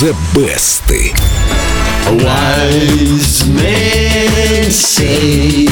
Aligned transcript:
The 0.00 0.14
Best. 0.34 0.88
Wise 2.24 3.46
men 3.50 4.70
say 4.70 5.66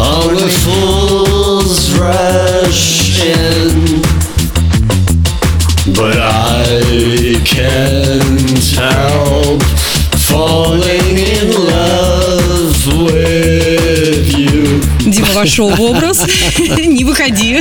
only 0.00 0.48
fools 0.48 1.92
rush 1.98 3.20
in, 3.20 4.00
but 5.94 6.16
I 6.16 7.40
can't 7.44 8.29
вошел 15.40 15.70
в 15.70 15.80
образ. 15.80 16.20
Не 16.58 17.04
выходи. 17.04 17.60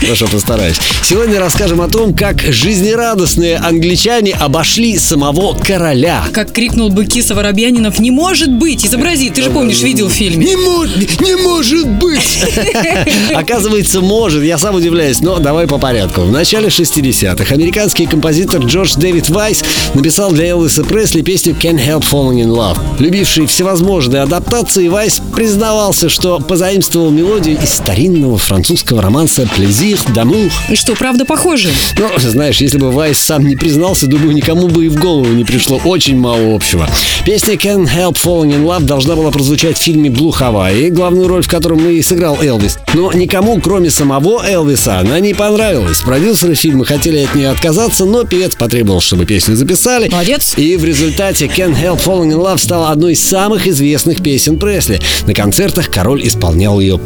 Хорошо, 0.00 0.26
постараюсь. 0.28 0.76
Сегодня 1.02 1.40
расскажем 1.40 1.80
о 1.80 1.88
том, 1.88 2.14
как 2.14 2.40
жизнерадостные 2.40 3.56
англичане 3.56 4.34
обошли 4.34 4.96
самого 4.98 5.54
короля. 5.54 6.22
Как 6.32 6.52
крикнул 6.52 6.90
бы 6.90 7.06
Киса 7.06 7.34
Воробьянинов, 7.34 7.98
не 7.98 8.12
может 8.12 8.50
быть, 8.52 8.86
изобрази, 8.86 9.30
ты 9.30 9.42
же 9.42 9.50
помнишь, 9.50 9.80
видел 9.82 10.08
в 10.08 10.12
фильме. 10.12 10.46
Не, 10.46 10.56
мо- 10.56 10.86
не 10.86 11.36
может 11.42 11.88
быть! 11.88 12.44
Оказывается, 13.34 14.00
может. 14.00 14.44
Я 14.44 14.56
сам 14.58 14.76
удивляюсь, 14.76 15.20
но 15.20 15.38
давай 15.40 15.66
по 15.66 15.78
порядку. 15.78 16.20
В 16.22 16.30
начале 16.30 16.68
60-х 16.68 17.52
американский 17.52 18.06
композитор 18.06 18.62
Джордж 18.64 18.94
Дэвид 18.96 19.28
Вайс 19.28 19.64
написал 19.94 20.30
для 20.30 20.50
Элвиса 20.50 20.84
Пресли 20.84 21.22
песню 21.22 21.56
Can't 21.60 21.84
Help 21.84 22.04
Falling 22.08 22.42
in 22.44 22.48
Love. 22.48 22.78
Любивший 23.00 23.46
всевозможные 23.46 24.22
адаптации, 24.22 24.86
Вайс 24.88 25.20
признавался, 25.34 26.08
что 26.08 26.38
позаимствовал 26.38 27.07
мелодию 27.10 27.58
из 27.62 27.74
старинного 27.74 28.38
французского 28.38 29.02
романса 29.02 29.48
«Плезир 29.56 29.98
d'amour». 30.14 30.50
И 30.68 30.76
что, 30.76 30.94
правда 30.94 31.24
похожи? 31.24 31.70
Ну, 31.98 32.08
знаешь, 32.18 32.60
если 32.60 32.78
бы 32.78 32.90
Вайс 32.90 33.18
сам 33.18 33.46
не 33.46 33.56
признался, 33.56 34.06
думаю, 34.06 34.32
никому 34.32 34.68
бы 34.68 34.86
и 34.86 34.88
в 34.88 35.00
голову 35.00 35.26
не 35.26 35.44
пришло 35.44 35.80
очень 35.84 36.16
мало 36.18 36.54
общего. 36.54 36.88
Песня 37.24 37.54
Can't 37.54 37.88
Help 37.88 38.14
Falling 38.14 38.54
in 38.54 38.64
Love 38.64 38.84
должна 38.84 39.16
была 39.16 39.30
прозвучать 39.30 39.76
в 39.76 39.80
фильме 39.80 40.08
Blue 40.08 40.32
Hawaii, 40.32 40.90
главную 40.90 41.28
роль 41.28 41.42
в 41.42 41.48
котором 41.48 41.88
и 41.88 42.02
сыграл 42.02 42.38
Элвис. 42.42 42.78
Но 42.94 43.12
никому, 43.12 43.60
кроме 43.60 43.90
самого 43.90 44.42
Элвиса, 44.46 44.98
она 44.98 45.20
не 45.20 45.34
понравилась. 45.34 46.00
Продюсеры 46.00 46.54
фильма 46.54 46.84
хотели 46.84 47.18
от 47.18 47.34
нее 47.34 47.50
отказаться, 47.50 48.04
но 48.04 48.24
певец 48.24 48.54
потребовал, 48.54 49.00
чтобы 49.00 49.24
песню 49.24 49.56
записали. 49.56 50.08
Молодец. 50.08 50.54
И 50.56 50.76
в 50.76 50.84
результате 50.84 51.46
Can't 51.46 51.80
Help 51.80 52.04
Falling 52.04 52.32
in 52.32 52.42
Love 52.42 52.58
стала 52.58 52.90
одной 52.90 53.12
из 53.12 53.22
самых 53.22 53.66
известных 53.66 54.22
песен 54.22 54.58
Пресли. 54.58 55.00
На 55.26 55.34
концертах 55.34 55.90
король 55.90 56.26
исполнял 56.26 56.80
ее 56.80 56.97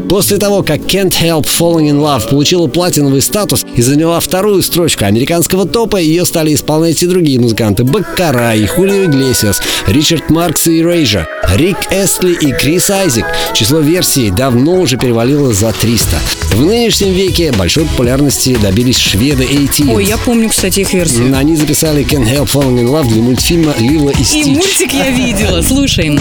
После 0.10 0.38
того, 0.38 0.64
как 0.64 0.82
Can't 0.82 1.14
Help 1.22 1.46
Falling 1.46 1.90
in 1.90 2.02
Love 2.02 2.30
получила 2.30 2.68
платиновый 2.68 3.22
статус 3.22 3.66
и 3.76 3.82
заняла 3.82 4.20
вторую 4.20 4.62
строчку 4.62 5.06
американского 5.06 5.66
топа, 5.66 5.98
ее 5.98 6.26
стали 6.26 6.54
исполнять 6.54 7.04
и 7.04 7.08
другие 7.08 7.40
музыканты. 7.40 7.84
Баккара 7.84 8.56
и 8.56 8.66
Хулио 8.66 9.06
Иглесиас, 9.06 9.62
Ричард 9.88 10.30
Маркс 10.30 10.68
и 10.68 10.82
Рейжа, 10.82 11.28
Рик 11.56 11.78
Эстли 11.92 12.34
и 12.34 12.54
Крис 12.54 12.90
Айзек. 12.90 13.26
Число 13.54 13.80
версий 13.80 14.32
давно 14.32 14.80
уже 14.80 14.98
перевалило 14.98 15.54
за 15.54 15.74
300. 15.74 16.18
В 16.52 16.62
нынешнем 16.66 17.12
веке 17.12 17.52
большой 17.52 17.86
популярности 17.86 18.58
добились 18.62 18.98
шведы 18.98 19.44
AT. 19.44 19.94
Ой, 19.94 20.06
я 20.06 20.18
помню, 20.18 20.50
кстати, 20.50 20.80
их 20.82 20.94
версию. 20.94 21.36
Они 21.38 21.56
записали 21.56 22.06
Can't 22.06 22.26
Help 22.26 22.52
Falling 22.52 22.82
in 22.82 22.88
Love 22.88 23.10
для 23.10 23.22
мультфильма 23.22 23.74
«Лила 23.78 24.12
и 24.12 24.22
И 24.22 24.24
Стич». 24.24 24.48
мультик 24.48 24.94
я 24.94 25.10
видела. 25.10 25.62
Слушаем. 25.62 26.20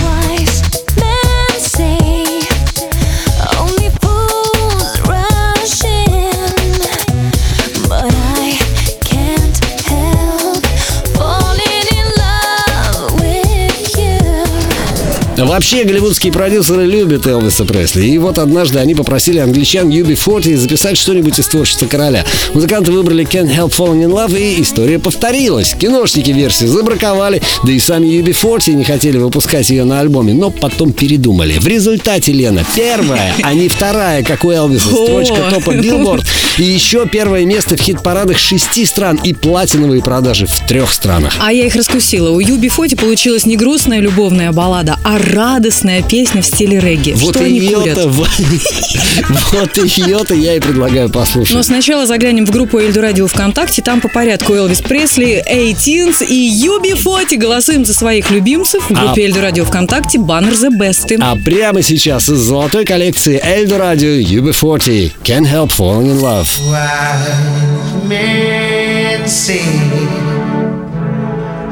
Вообще, 15.46 15.84
голливудские 15.84 16.32
продюсеры 16.32 16.86
любят 16.86 17.24
Элвиса 17.24 17.64
Пресли. 17.64 18.04
И 18.04 18.18
вот 18.18 18.36
однажды 18.36 18.80
они 18.80 18.96
попросили 18.96 19.38
англичан 19.38 19.88
UB40 19.90 20.56
записать 20.56 20.98
что-нибудь 20.98 21.38
из 21.38 21.46
творчества 21.46 21.86
короля. 21.86 22.24
Музыканты 22.52 22.90
выбрали 22.90 23.24
Can't 23.24 23.56
Help 23.56 23.70
Falling 23.70 24.04
in 24.04 24.10
Love, 24.10 24.36
и 24.36 24.60
история 24.60 24.98
повторилась. 24.98 25.74
Киношники 25.78 26.32
версию 26.32 26.70
забраковали, 26.70 27.40
да 27.62 27.70
и 27.70 27.78
сами 27.78 28.08
UB40 28.08 28.72
не 28.72 28.82
хотели 28.82 29.18
выпускать 29.18 29.70
ее 29.70 29.84
на 29.84 30.00
альбоме, 30.00 30.34
но 30.34 30.50
потом 30.50 30.92
передумали. 30.92 31.52
В 31.60 31.66
результате, 31.68 32.32
Лена, 32.32 32.64
первая, 32.74 33.32
а 33.44 33.54
не 33.54 33.68
вторая, 33.68 34.24
как 34.24 34.44
у 34.44 34.50
Элвиса, 34.50 34.88
строчка 34.88 35.36
топа 35.48 35.70
Billboard, 35.70 36.26
и 36.58 36.64
еще 36.64 37.06
первое 37.06 37.44
место 37.44 37.76
в 37.76 37.80
хит-парадах 37.80 38.36
шести 38.36 38.84
стран 38.84 39.20
и 39.22 39.32
платиновые 39.32 40.02
продажи 40.02 40.48
в 40.48 40.66
трех 40.66 40.92
странах. 40.92 41.34
А 41.38 41.52
я 41.52 41.66
их 41.66 41.76
раскусила. 41.76 42.30
У 42.30 42.40
Юби 42.40 42.68
Фоти 42.68 42.96
получилась 42.96 43.46
не 43.46 43.56
грустная 43.56 44.00
любовная 44.00 44.50
баллада, 44.50 44.98
а 45.04 45.18
радостная 45.36 46.02
песня 46.02 46.40
в 46.40 46.46
стиле 46.46 46.80
регги. 46.80 47.12
Вот 47.12 47.34
что 47.34 47.44
они 47.44 47.60
курят? 47.60 47.98
вот 48.06 49.76
ее-то 49.76 50.34
я 50.34 50.54
и 50.54 50.60
предлагаю 50.60 51.10
послушать. 51.10 51.54
Но 51.54 51.62
сначала 51.62 52.06
заглянем 52.06 52.46
в 52.46 52.50
группу 52.50 52.78
Эльду 52.78 53.02
Радио 53.02 53.26
ВКонтакте. 53.26 53.82
Там 53.82 54.00
по 54.00 54.08
порядку 54.08 54.54
Элвис 54.54 54.80
Пресли, 54.80 55.44
Эйтинс 55.46 56.22
и 56.22 56.34
Юби 56.34 56.94
Фоти. 56.94 57.34
Голосуем 57.34 57.84
за 57.84 57.92
своих 57.92 58.30
любимцев. 58.30 58.88
В 58.88 58.94
группе 58.94 59.24
Эльду 59.24 59.42
Радио 59.42 59.66
ВКонтакте 59.66 60.18
баннер 60.18 60.54
The 60.54 60.70
Best. 60.70 61.14
А 61.20 61.36
прямо 61.36 61.82
сейчас 61.82 62.28
из 62.30 62.38
золотой 62.38 62.86
коллекции 62.86 63.38
Эльдо 63.42 63.76
Радио 63.78 64.08
UB40 64.08 65.12
Can't 65.22 65.46
Help 65.46 65.70
Falling 65.76 66.12
in 66.12 66.20
Love. 66.22 66.48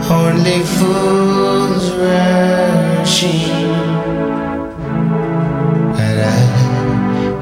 Only 0.07 0.61
fools 0.77 1.91
rush 1.93 2.74
in, 3.23 3.45
and 6.01 6.21
I 6.21 6.43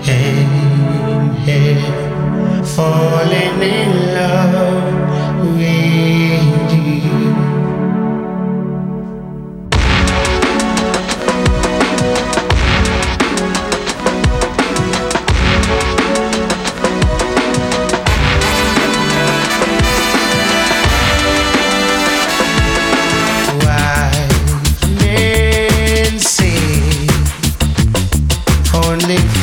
am 0.06 1.34
here 1.46 2.64
falling 2.64 3.62
in 3.62 4.01
Sunday. 29.02 29.41